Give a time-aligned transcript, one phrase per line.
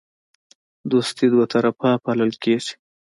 [0.91, 2.73] دوستي دوطرفه پالل کیږي